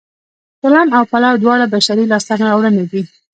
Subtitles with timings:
[0.61, 3.01] چلم او پلاو دواړه بشري لاسته راوړنې دي